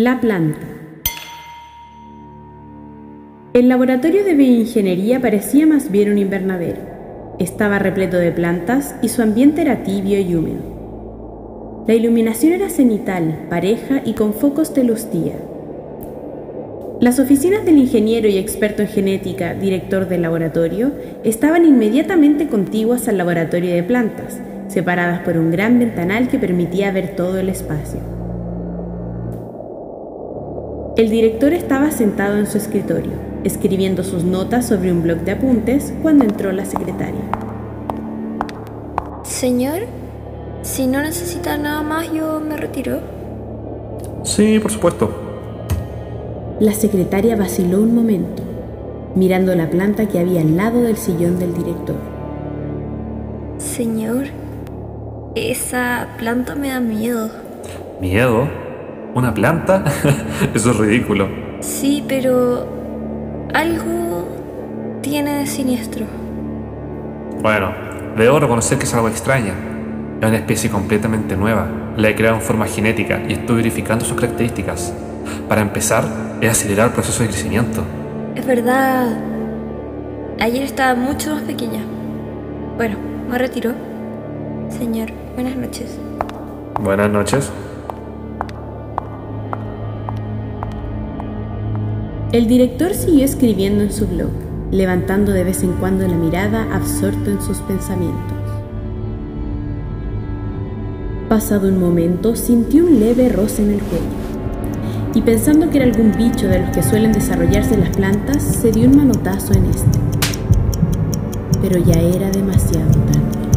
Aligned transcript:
La 0.00 0.20
planta. 0.20 0.60
El 3.52 3.68
laboratorio 3.68 4.22
de 4.22 4.34
bioingeniería 4.34 5.18
parecía 5.20 5.66
más 5.66 5.90
bien 5.90 6.12
un 6.12 6.18
invernadero. 6.18 6.78
Estaba 7.40 7.80
repleto 7.80 8.16
de 8.16 8.30
plantas 8.30 8.94
y 9.02 9.08
su 9.08 9.22
ambiente 9.22 9.62
era 9.62 9.82
tibio 9.82 10.20
y 10.20 10.36
húmedo. 10.36 11.84
La 11.88 11.94
iluminación 11.94 12.52
era 12.52 12.70
cenital, 12.70 13.46
pareja 13.50 14.00
y 14.04 14.12
con 14.12 14.34
focos 14.34 14.72
de 14.72 14.84
luz 14.84 15.10
día. 15.10 15.34
Las 17.00 17.18
oficinas 17.18 17.64
del 17.64 17.78
ingeniero 17.78 18.28
y 18.28 18.38
experto 18.38 18.82
en 18.82 18.88
genética, 18.88 19.54
director 19.54 20.06
del 20.06 20.22
laboratorio, 20.22 20.92
estaban 21.24 21.64
inmediatamente 21.64 22.46
contiguas 22.46 23.08
al 23.08 23.18
laboratorio 23.18 23.74
de 23.74 23.82
plantas, 23.82 24.38
separadas 24.68 25.22
por 25.22 25.36
un 25.36 25.50
gran 25.50 25.80
ventanal 25.80 26.28
que 26.28 26.38
permitía 26.38 26.92
ver 26.92 27.16
todo 27.16 27.40
el 27.40 27.48
espacio. 27.48 28.17
El 30.98 31.10
director 31.10 31.52
estaba 31.52 31.92
sentado 31.92 32.38
en 32.38 32.48
su 32.48 32.58
escritorio, 32.58 33.12
escribiendo 33.44 34.02
sus 34.02 34.24
notas 34.24 34.66
sobre 34.66 34.90
un 34.90 35.00
bloc 35.04 35.18
de 35.18 35.30
apuntes 35.30 35.94
cuando 36.02 36.24
entró 36.24 36.50
la 36.50 36.64
secretaria. 36.64 37.20
Señor, 39.22 39.82
si 40.62 40.88
no 40.88 41.00
necesita 41.00 41.56
nada 41.56 41.82
más, 41.82 42.12
yo 42.12 42.40
me 42.40 42.56
retiro. 42.56 42.98
Sí, 44.24 44.58
por 44.58 44.72
supuesto. 44.72 45.08
La 46.58 46.72
secretaria 46.72 47.36
vaciló 47.36 47.80
un 47.80 47.94
momento, 47.94 48.42
mirando 49.14 49.54
la 49.54 49.70
planta 49.70 50.08
que 50.08 50.18
había 50.18 50.40
al 50.40 50.56
lado 50.56 50.82
del 50.82 50.96
sillón 50.96 51.38
del 51.38 51.54
director. 51.54 51.94
Señor, 53.58 54.24
esa 55.36 56.08
planta 56.18 56.56
me 56.56 56.70
da 56.70 56.80
miedo. 56.80 57.30
¿Miedo? 58.00 58.67
¿Una 59.18 59.34
planta? 59.34 59.82
Eso 60.54 60.70
es 60.70 60.76
ridículo. 60.76 61.26
Sí, 61.58 62.04
pero 62.06 63.48
algo 63.52 64.28
tiene 65.02 65.40
de 65.40 65.46
siniestro. 65.48 66.06
Bueno, 67.42 67.72
debo 68.16 68.38
reconocer 68.38 68.78
que 68.78 68.84
es 68.84 68.94
algo 68.94 69.08
extraña. 69.08 69.54
Es 70.20 70.28
una 70.28 70.36
especie 70.36 70.70
completamente 70.70 71.36
nueva. 71.36 71.66
La 71.96 72.10
he 72.10 72.14
creado 72.14 72.36
en 72.36 72.42
forma 72.42 72.66
genética 72.66 73.20
y 73.28 73.32
estoy 73.32 73.56
verificando 73.56 74.04
sus 74.04 74.16
características. 74.16 74.94
Para 75.48 75.62
empezar, 75.62 76.04
es 76.40 76.50
acelerar 76.52 76.86
el 76.86 76.92
proceso 76.92 77.24
de 77.24 77.30
crecimiento. 77.30 77.82
Es 78.36 78.46
verdad. 78.46 79.18
Ayer 80.38 80.62
estaba 80.62 80.94
mucho 80.94 81.34
más 81.34 81.42
pequeña. 81.42 81.80
Bueno, 82.76 82.96
me 83.28 83.36
retiro. 83.36 83.72
Señor, 84.68 85.08
buenas 85.34 85.56
noches. 85.56 85.98
Buenas 86.80 87.10
noches. 87.10 87.50
El 92.30 92.46
director 92.46 92.92
siguió 92.92 93.24
escribiendo 93.24 93.82
en 93.82 93.90
su 93.90 94.06
blog, 94.06 94.28
levantando 94.70 95.32
de 95.32 95.44
vez 95.44 95.62
en 95.62 95.72
cuando 95.72 96.06
la 96.06 96.14
mirada 96.14 96.66
absorto 96.74 97.30
en 97.30 97.40
sus 97.40 97.56
pensamientos. 97.58 98.36
Pasado 101.30 101.68
un 101.68 101.80
momento, 101.80 102.36
sintió 102.36 102.84
un 102.84 103.00
leve 103.00 103.30
roce 103.30 103.62
en 103.62 103.70
el 103.70 103.80
cuello 103.80 104.04
y 105.14 105.22
pensando 105.22 105.70
que 105.70 105.78
era 105.78 105.86
algún 105.86 106.12
bicho 106.18 106.48
de 106.48 106.58
los 106.58 106.70
que 106.70 106.82
suelen 106.82 107.12
desarrollarse 107.12 107.78
las 107.78 107.96
plantas, 107.96 108.42
se 108.42 108.72
dio 108.72 108.90
un 108.90 108.96
manotazo 108.98 109.54
en 109.54 109.64
este. 109.64 109.98
Pero 111.62 111.78
ya 111.78 111.98
era 111.98 112.30
demasiado 112.30 112.90
tarde. 112.90 113.47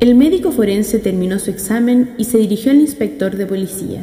El 0.00 0.14
médico 0.14 0.50
forense 0.50 0.98
terminó 0.98 1.38
su 1.38 1.50
examen 1.50 2.14
y 2.16 2.24
se 2.24 2.38
dirigió 2.38 2.72
al 2.72 2.80
inspector 2.80 3.36
de 3.36 3.44
policía. 3.44 4.02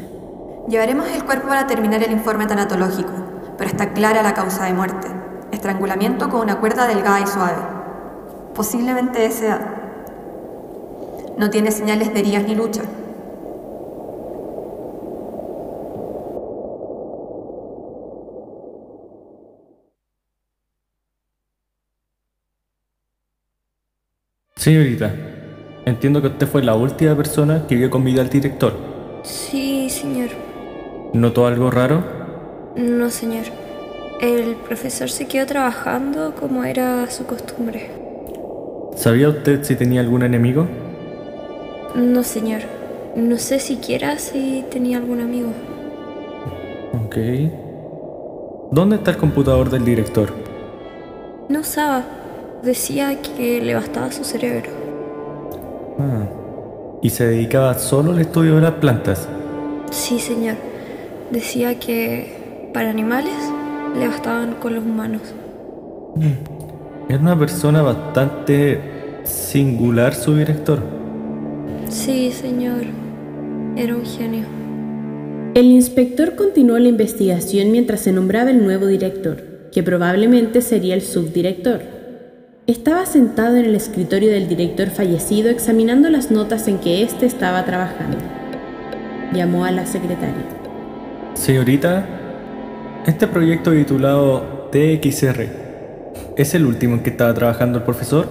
Llevaremos 0.69 1.07
el 1.09 1.23
cuerpo 1.23 1.47
para 1.47 1.65
terminar 1.65 2.03
el 2.03 2.11
informe 2.11 2.45
tanatológico, 2.45 3.09
pero 3.57 3.67
está 3.67 3.93
clara 3.93 4.21
la 4.21 4.35
causa 4.35 4.65
de 4.65 4.73
muerte. 4.73 5.07
Estrangulamiento 5.51 6.29
con 6.29 6.41
una 6.41 6.59
cuerda 6.59 6.87
delgada 6.87 7.19
y 7.19 7.25
suave. 7.25 7.63
Posiblemente 8.53 9.25
ese 9.25 9.49
no 11.35 11.49
tiene 11.49 11.71
señales 11.71 12.13
de 12.13 12.19
heridas 12.19 12.43
ni 12.43 12.53
lucha. 12.53 12.83
Señorita, 24.55 25.36
entiendo 25.87 26.21
que 26.21 26.27
usted 26.27 26.47
fue 26.47 26.63
la 26.63 26.75
última 26.75 27.15
persona 27.15 27.65
que 27.67 27.75
vio 27.75 27.89
con 27.89 28.03
vida 28.03 28.21
al 28.21 28.29
director. 28.29 28.73
Sí, 29.23 29.89
señor. 29.89 30.29
¿Notó 31.13 31.47
algo 31.47 31.71
raro? 31.71 32.03
No, 32.75 33.09
señor. 33.09 33.45
El 34.19 34.55
profesor 34.55 35.09
se 35.09 35.27
quedó 35.27 35.45
trabajando 35.45 36.35
como 36.35 36.63
era 36.65 37.09
su 37.09 37.25
costumbre. 37.25 37.89
¿Sabía 38.95 39.29
usted 39.29 39.63
si 39.63 39.75
tenía 39.75 40.01
algún 40.01 40.23
enemigo? 40.23 40.67
No, 41.95 42.23
señor. 42.23 42.61
No 43.15 43.37
sé 43.37 43.59
siquiera 43.59 44.17
si 44.19 44.65
tenía 44.69 44.97
algún 44.97 45.21
amigo. 45.21 45.49
Ok. 47.05 47.17
¿Dónde 48.71 48.97
está 48.97 49.11
el 49.11 49.17
computador 49.17 49.69
del 49.69 49.85
director? 49.85 50.33
No 51.47 51.61
usaba. 51.61 52.03
Decía 52.61 53.21
que 53.21 53.61
le 53.61 53.73
bastaba 53.73 54.11
su 54.11 54.23
cerebro. 54.23 54.76
Ah. 55.99 56.27
¿Y 57.01 57.09
se 57.09 57.27
dedicaba 57.27 57.73
solo 57.75 58.11
al 58.11 58.19
estudio 58.19 58.55
de 58.55 58.61
las 58.61 58.73
plantas? 58.73 59.27
Sí, 59.91 60.19
señor. 60.19 60.55
Decía 61.31 61.79
que 61.79 62.69
para 62.73 62.89
animales 62.89 63.33
le 63.97 64.07
bastaban 64.07 64.55
con 64.55 64.75
los 64.75 64.83
humanos. 64.83 65.21
Mm. 66.15 67.09
Era 67.09 67.19
una 67.19 67.39
persona 67.39 67.81
bastante 67.81 68.79
singular 69.23 70.13
su 70.13 70.35
director. 70.35 70.79
Sí, 71.89 72.31
señor. 72.31 72.83
Era 73.75 73.95
un 73.95 74.05
genio. 74.05 74.45
El 75.53 75.65
inspector 75.65 76.35
continuó 76.35 76.77
la 76.77 76.89
investigación 76.89 77.71
mientras 77.71 78.01
se 78.01 78.11
nombraba 78.11 78.51
el 78.51 78.63
nuevo 78.63 78.87
director, 78.87 79.69
que 79.71 79.83
probablemente 79.83 80.61
sería 80.61 80.95
el 80.95 81.01
subdirector. 81.01 81.96
Estaba 82.67 83.05
sentado 83.05 83.55
en 83.55 83.63
el 83.63 83.75
escritorio 83.75 84.29
del 84.29 84.49
director 84.49 84.89
fallecido 84.89 85.49
examinando 85.49 86.09
las 86.09 86.31
notas 86.31 86.67
en 86.67 86.79
que 86.79 87.01
éste 87.01 87.25
estaba 87.25 87.63
trabajando. 87.63 88.17
Llamó 89.31 89.63
a 89.63 89.71
la 89.71 89.85
secretaria. 89.85 90.43
Señorita, 91.33 92.05
este 93.05 93.25
proyecto 93.25 93.71
titulado 93.71 94.67
TXR, 94.73 95.47
¿es 96.35 96.55
el 96.55 96.65
último 96.65 96.95
en 96.95 97.03
que 97.03 97.11
estaba 97.11 97.33
trabajando 97.33 97.77
el 97.77 97.85
profesor? 97.85 98.27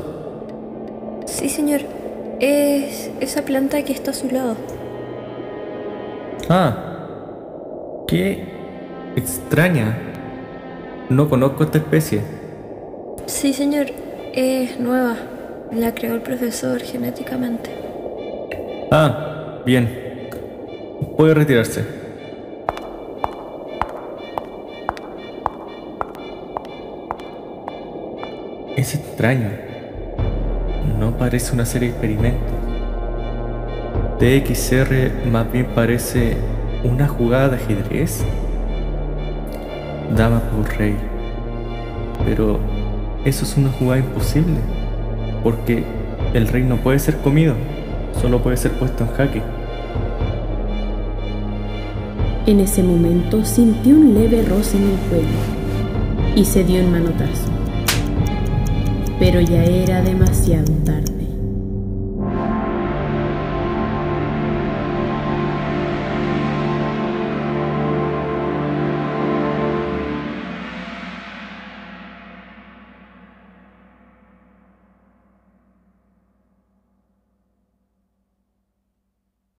Sí, 1.25 1.49
señor. 1.49 1.81
Es 2.39 3.11
esa 3.21 3.41
planta 3.41 3.83
que 3.85 3.95
está 3.95 4.11
a 4.11 4.15
su 4.15 4.29
lado. 4.29 4.55
Ah, 6.51 8.05
qué 8.07 8.45
extraña. 9.17 9.97
No 11.09 11.27
conozco 11.31 11.65
esta 11.65 11.79
especie. 11.79 12.21
Sí, 13.25 13.55
señor. 13.55 13.87
Es 14.37 14.79
nueva. 14.79 15.17
La 15.73 15.95
creó 15.95 16.15
el 16.15 16.21
profesor 16.21 16.83
genéticamente. 16.83 17.71
Ah, 18.91 19.63
bien. 19.65 19.89
Puede 21.17 21.33
retirarse. 21.33 21.83
Es 28.77 28.95
extraño. 28.95 29.53
No 30.99 31.17
parece 31.17 31.55
una 31.55 31.65
serie 31.65 31.89
de 31.89 31.95
experimentos. 31.95 32.53
TXR 34.19 35.29
más 35.31 35.51
bien 35.51 35.69
parece 35.75 36.37
una 36.85 37.09
jugada 37.09 37.49
de 37.49 37.57
ajedrez. 37.57 38.23
Dama 40.15 40.43
por 40.51 40.77
rey. 40.77 40.95
Pero 42.27 42.61
eso 43.27 43.45
es 43.45 43.57
una 43.57 43.71
jugada 43.71 43.99
imposible. 43.99 44.57
Porque 45.43 45.85
el 46.33 46.47
rey 46.47 46.63
no 46.63 46.77
puede 46.77 47.01
ser 47.01 47.17
comido. 47.19 47.55
Solo 48.21 48.41
puede 48.41 48.57
ser 48.57 48.71
puesto 48.73 49.05
en 49.05 49.11
jaque. 49.11 49.43
En 52.47 52.61
ese 52.61 52.85
momento 52.85 53.45
sintió 53.45 53.97
un 53.97 54.15
leve 54.15 54.43
roce 54.43 54.77
en 54.77 54.85
el 54.85 54.99
cuello 55.09 56.37
y 56.37 56.45
se 56.45 56.63
dio 56.63 56.81
un 56.85 56.93
manotazo. 56.93 57.51
Pero 59.19 59.41
ya 59.41 59.65
era 59.65 60.03
demasiado 60.03 60.73
tarde. 60.85 61.16